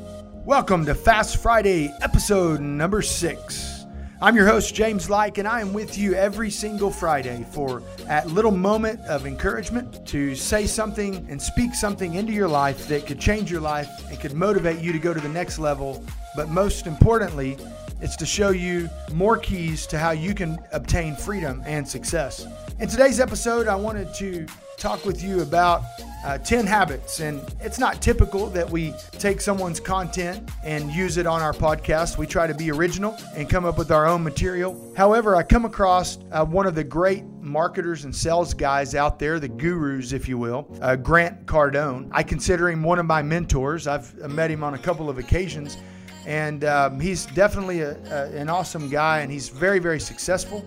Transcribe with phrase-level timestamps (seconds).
[0.44, 3.77] Welcome to Fast Friday, episode number six.
[4.20, 8.26] I'm your host, James Light, and I am with you every single Friday for a
[8.26, 13.20] little moment of encouragement to say something and speak something into your life that could
[13.20, 16.02] change your life and could motivate you to go to the next level.
[16.34, 17.58] But most importantly,
[18.00, 22.44] it's to show you more keys to how you can obtain freedom and success.
[22.80, 25.82] In today's episode, I wanted to talk with you about
[26.28, 27.20] uh, 10 habits.
[27.20, 32.18] And it's not typical that we take someone's content and use it on our podcast.
[32.18, 34.92] We try to be original and come up with our own material.
[34.94, 39.40] However, I come across uh, one of the great marketers and sales guys out there,
[39.40, 42.10] the gurus, if you will, uh, Grant Cardone.
[42.12, 43.86] I consider him one of my mentors.
[43.86, 45.78] I've met him on a couple of occasions.
[46.26, 50.62] And um, he's definitely a, a, an awesome guy, and he's very, very successful.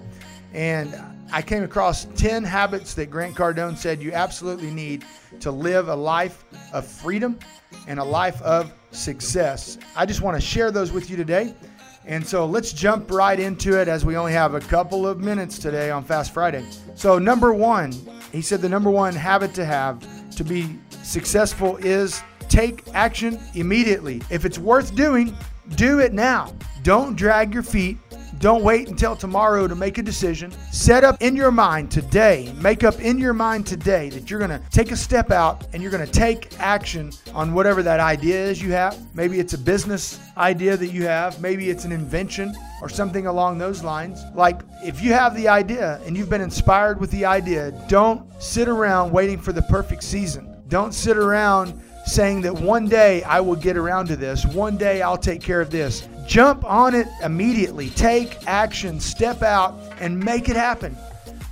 [0.53, 0.95] And
[1.31, 5.05] I came across 10 habits that Grant Cardone said you absolutely need
[5.39, 7.39] to live a life of freedom
[7.87, 9.77] and a life of success.
[9.95, 11.53] I just want to share those with you today.
[12.05, 15.59] And so let's jump right into it as we only have a couple of minutes
[15.59, 16.65] today on Fast Friday.
[16.95, 17.93] So, number one,
[18.31, 19.99] he said the number one habit to have
[20.35, 24.21] to be successful is take action immediately.
[24.31, 25.35] If it's worth doing,
[25.75, 26.53] do it now.
[26.81, 27.97] Don't drag your feet
[28.41, 30.51] don't wait until tomorrow to make a decision.
[30.71, 34.49] Set up in your mind today, make up in your mind today that you're going
[34.49, 38.43] to take a step out and you're going to take action on whatever that idea
[38.43, 38.97] is you have.
[39.15, 43.59] Maybe it's a business idea that you have, maybe it's an invention or something along
[43.59, 44.23] those lines.
[44.33, 48.67] Like if you have the idea and you've been inspired with the idea, don't sit
[48.67, 50.51] around waiting for the perfect season.
[50.67, 55.03] Don't sit around saying that one day I will get around to this, one day
[55.03, 56.07] I'll take care of this.
[56.31, 57.89] Jump on it immediately.
[57.89, 60.95] Take action, step out, and make it happen.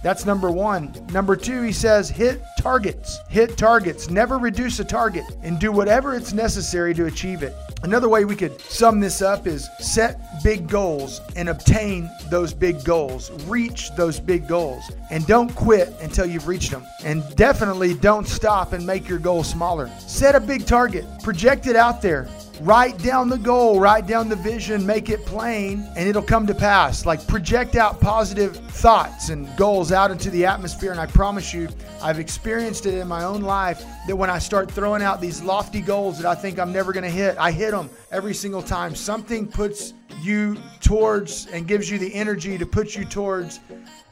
[0.02, 0.94] That's number one.
[1.12, 3.20] Number two, he says, hit targets.
[3.28, 4.10] Hit targets.
[4.10, 7.54] Never reduce a target and do whatever it's necessary to achieve it.
[7.84, 12.82] Another way we could sum this up is set big goals and obtain those big
[12.86, 13.32] goals.
[13.48, 16.86] Reach those big goals and don't quit until you've reached them.
[17.04, 19.90] And definitely don't stop and make your goal smaller.
[20.00, 22.30] Set a big target, project it out there.
[22.62, 26.54] Write down the goal, write down the vision, make it plain, and it'll come to
[26.54, 27.06] pass.
[27.06, 30.92] Like project out positive thoughts and goals out into the atmosphere.
[30.92, 31.70] And I promise you,
[32.02, 35.80] I've experienced it in my own life that when I start throwing out these lofty
[35.80, 38.94] goals that I think I'm never going to hit, I hit them every single time.
[38.94, 43.62] Something puts you towards and gives you the energy to put you towards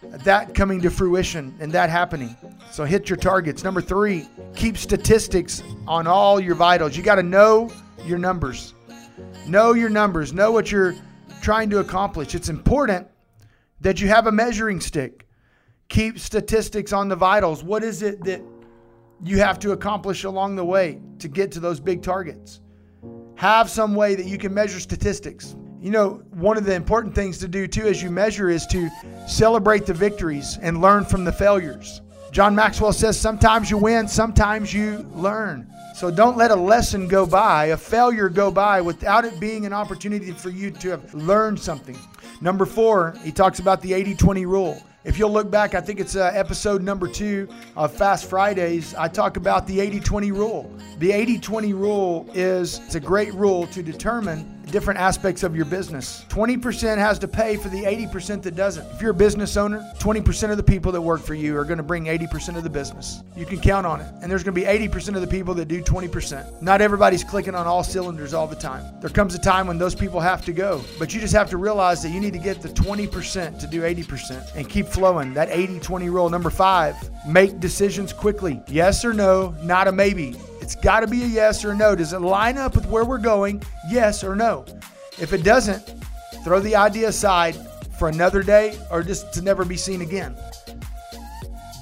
[0.02, 2.38] that coming to fruition and that happening.
[2.72, 3.66] So hit your targets.
[3.66, 4.26] Number three,
[4.56, 6.96] keep statistics on all your vitals.
[6.96, 7.70] You got to know
[8.08, 8.74] your numbers.
[9.48, 10.34] Know your numbers.
[10.34, 10.96] Know what you're
[11.42, 12.36] trying to accomplish.
[12.36, 13.08] It's important
[13.82, 15.28] that you have a measuring stick.
[15.90, 17.64] Keep statistics on the vitals.
[17.64, 18.42] What is it that
[19.24, 22.60] you have to accomplish along the way to get to those big targets?
[23.36, 25.56] Have some way that you can measure statistics.
[25.80, 28.90] You know, one of the important things to do too as you measure is to
[29.28, 32.02] celebrate the victories and learn from the failures.
[32.32, 35.72] John Maxwell says sometimes you win, sometimes you learn.
[35.96, 39.74] So don't let a lesson go by, a failure go by without it being an
[39.74, 41.98] opportunity for you to have learned something.
[42.40, 44.84] Number four, he talks about the 80 20 rule.
[45.04, 48.94] If you'll look back, I think it's uh, episode number two of Fast Fridays.
[48.94, 50.72] I talk about the 80 20 rule.
[51.00, 55.66] The 80 20 rule is it's a great rule to determine different aspects of your
[55.66, 56.26] business.
[56.30, 58.86] 20% has to pay for the 80% that doesn't.
[58.92, 61.78] If you're a business owner, 20% of the people that work for you are going
[61.78, 63.24] to bring 80% of the business.
[63.36, 64.12] You can count on it.
[64.22, 66.62] And there's going to be 80% of the people that do 20%.
[66.62, 68.84] Not everybody's clicking on all cylinders all the time.
[69.02, 71.58] There comes a time when those people have to go, but you just have to
[71.58, 75.34] realize that you need to get the 20% to do 80% and keep flowing.
[75.34, 76.30] That 80 20 rule.
[76.30, 76.96] Number five,
[77.28, 78.62] make decisions quickly.
[78.68, 80.36] Yes or no, not a maybe.
[80.68, 81.96] It's got to be a yes or a no.
[81.96, 83.64] Does it line up with where we're going?
[83.90, 84.66] Yes or no.
[85.18, 85.82] If it doesn't,
[86.44, 87.56] throw the idea aside
[87.98, 90.36] for another day or just to never be seen again.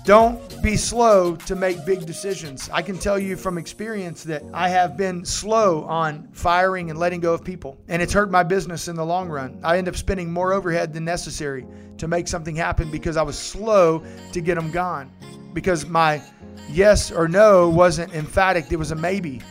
[0.05, 2.69] Don't be slow to make big decisions.
[2.71, 7.21] I can tell you from experience that I have been slow on firing and letting
[7.21, 9.59] go of people, and it's hurt my business in the long run.
[9.63, 11.65] I end up spending more overhead than necessary
[11.97, 15.11] to make something happen because I was slow to get them gone.
[15.53, 16.21] Because my
[16.69, 19.41] yes or no wasn't emphatic, it was a maybe.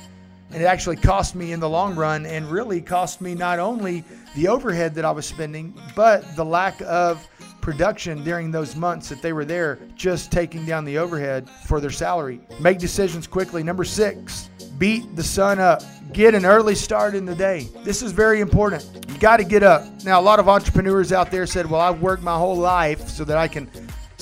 [0.50, 4.04] And it actually cost me in the long run and really cost me not only
[4.36, 7.26] the overhead that I was spending, but the lack of
[7.60, 11.90] production during those months that they were there, just taking down the overhead for their
[11.90, 12.38] salary.
[12.60, 13.62] Make decisions quickly.
[13.62, 15.82] Number six, beat the sun up.
[16.12, 17.68] Get an early start in the day.
[17.82, 18.84] This is very important.
[19.08, 19.82] You got to get up.
[20.04, 23.24] Now, a lot of entrepreneurs out there said, Well, I've worked my whole life so
[23.24, 23.68] that I can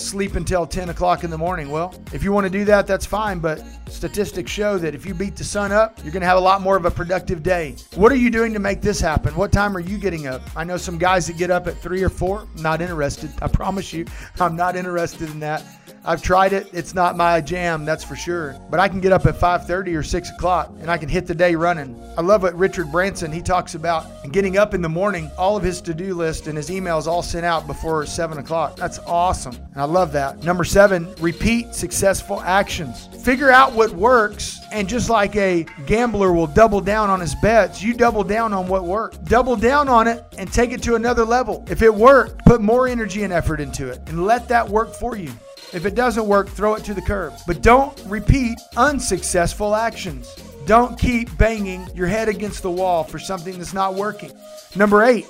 [0.03, 1.71] sleep until 10 o'clock in the morning.
[1.71, 3.39] Well, if you want to do that, that's fine.
[3.39, 6.41] But statistics show that if you beat the sun up, you're going to have a
[6.41, 7.77] lot more of a productive day.
[7.95, 9.35] What are you doing to make this happen?
[9.35, 10.43] What time are you getting up?
[10.57, 12.47] I know some guys that get up at three or four.
[12.57, 13.31] Not interested.
[13.41, 14.07] I promise you,
[14.41, 15.65] I'm not interested in that.
[16.05, 16.69] I've tried it.
[16.73, 18.57] It's not my jam, that's for sure.
[18.71, 21.35] But I can get up at 5:30 or 6 o'clock and I can hit the
[21.35, 21.97] day running.
[22.19, 25.31] I love what Richard Branson he talks about getting up in the morning.
[25.39, 28.77] All of his to-do list and his emails all sent out before 7 o'clock.
[28.77, 30.43] That's awesome, and I love that.
[30.43, 33.09] Number seven, repeat successful actions.
[33.23, 37.83] Figure out what works, and just like a gambler will double down on his bets,
[37.83, 39.25] you double down on what worked.
[39.25, 41.65] Double down on it and take it to another level.
[41.69, 45.17] If it worked, put more energy and effort into it, and let that work for
[45.17, 45.33] you.
[45.73, 47.33] If it doesn't work, throw it to the curb.
[47.47, 50.35] But don't repeat unsuccessful actions.
[50.67, 54.33] Don't keep banging your head against the wall for something that's not working.
[54.77, 55.27] Number eight,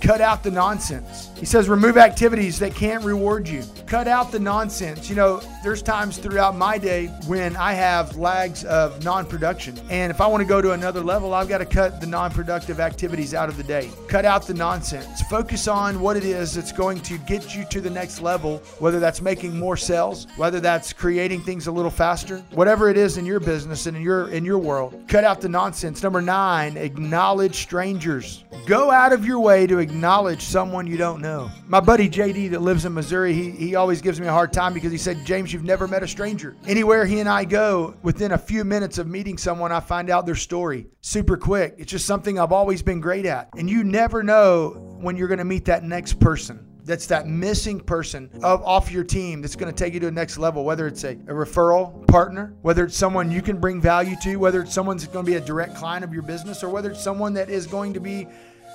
[0.00, 1.30] cut out the nonsense.
[1.36, 3.62] He says, remove activities that can't reward you.
[3.86, 5.08] Cut out the nonsense.
[5.08, 9.78] You know, there's times throughout my day when I have lags of non production.
[9.90, 12.30] And if I want to go to another level, I've got to cut the non
[12.30, 13.90] productive activities out of the day.
[14.08, 15.22] Cut out the nonsense.
[15.22, 18.98] Focus on what it is that's going to get you to the next level, whether
[18.98, 23.26] that's making more sales, whether that's creating things a little faster, whatever it is in
[23.26, 25.04] your business and in your in your world.
[25.08, 26.02] Cut out the nonsense.
[26.02, 28.44] Number 9, acknowledge strangers.
[28.66, 31.48] Go out of your way to acknowledge someone you don't know.
[31.68, 34.74] My buddy JD that lives in Missouri, he, he always gives me a hard time
[34.74, 36.56] because he said, James, you've never met a stranger.
[36.66, 40.26] Anywhere he and I go, within a few minutes of meeting someone, I find out
[40.26, 41.76] their story super quick.
[41.78, 43.48] It's just something I've always been great at.
[43.56, 47.80] And you never know when you're going to meet that next person that's that missing
[47.80, 50.86] person of off your team that's going to take you to the next level whether
[50.86, 54.72] it's a, a, referral partner whether it's someone you can bring value to whether it's
[54.72, 57.34] someone that's going to be a direct client of your business or whether it's someone
[57.34, 58.28] that is going to be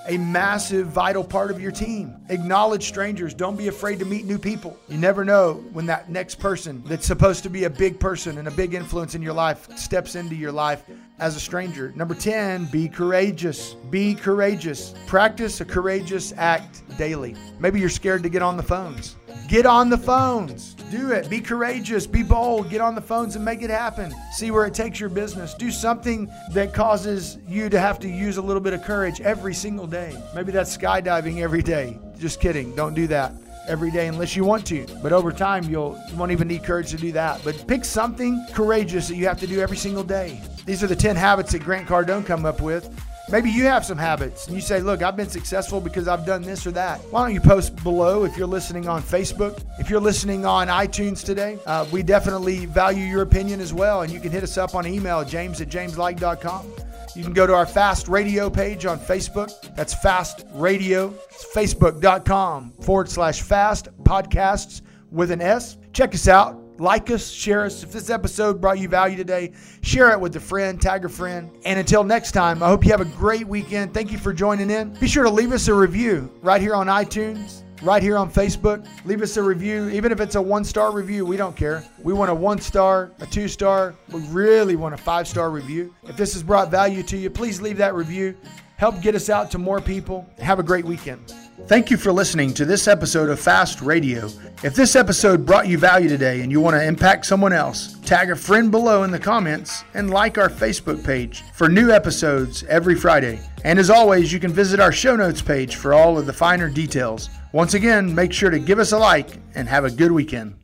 [0.07, 2.15] a massive, vital part of your team.
[2.29, 3.33] Acknowledge strangers.
[3.33, 4.77] Don't be afraid to meet new people.
[4.87, 8.47] You never know when that next person that's supposed to be a big person and
[8.47, 10.83] a big influence in your life steps into your life
[11.19, 11.93] as a stranger.
[11.95, 13.75] Number 10, be courageous.
[13.89, 14.93] Be courageous.
[15.05, 17.35] Practice a courageous act daily.
[17.59, 19.15] Maybe you're scared to get on the phones.
[19.51, 20.75] Get on the phones.
[20.91, 21.29] Do it.
[21.29, 22.07] Be courageous.
[22.07, 22.69] Be bold.
[22.69, 24.15] Get on the phones and make it happen.
[24.31, 25.53] See where it takes your business.
[25.53, 29.53] Do something that causes you to have to use a little bit of courage every
[29.53, 30.17] single day.
[30.33, 31.99] Maybe that's skydiving every day.
[32.17, 32.73] Just kidding.
[32.77, 33.33] Don't do that
[33.67, 34.85] every day unless you want to.
[35.03, 37.41] But over time, you'll you won't even need courage to do that.
[37.43, 40.39] But pick something courageous that you have to do every single day.
[40.65, 42.89] These are the 10 habits that Grant Cardone come up with.
[43.31, 46.41] Maybe you have some habits and you say, Look, I've been successful because I've done
[46.41, 46.99] this or that.
[47.11, 49.63] Why don't you post below if you're listening on Facebook?
[49.79, 54.01] If you're listening on iTunes today, uh, we definitely value your opinion as well.
[54.01, 56.73] And you can hit us up on email, james at jameslight.com.
[57.15, 59.51] You can go to our Fast Radio page on Facebook.
[59.75, 61.13] That's Fast Radio.
[61.29, 65.77] It's facebook.com forward slash fast podcasts with an S.
[65.93, 66.57] Check us out.
[66.81, 67.83] Like us, share us.
[67.83, 69.51] If this episode brought you value today,
[69.83, 71.55] share it with a friend, tag a friend.
[71.63, 73.93] And until next time, I hope you have a great weekend.
[73.93, 74.95] Thank you for joining in.
[74.95, 78.87] Be sure to leave us a review right here on iTunes, right here on Facebook.
[79.05, 81.85] Leave us a review, even if it's a one star review, we don't care.
[82.01, 83.93] We want a one star, a two star.
[84.11, 85.93] We really want a five star review.
[86.05, 88.35] If this has brought value to you, please leave that review.
[88.77, 90.27] Help get us out to more people.
[90.39, 91.31] Have a great weekend.
[91.67, 94.29] Thank you for listening to this episode of Fast Radio.
[94.61, 98.29] If this episode brought you value today and you want to impact someone else, tag
[98.29, 102.95] a friend below in the comments and like our Facebook page for new episodes every
[102.95, 103.39] Friday.
[103.63, 106.69] And as always, you can visit our show notes page for all of the finer
[106.69, 107.29] details.
[107.53, 110.55] Once again, make sure to give us a like and have a good weekend.